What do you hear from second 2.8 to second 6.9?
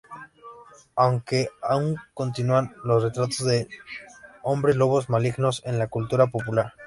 los retratos de hombres lobos malignos en la cultura popular.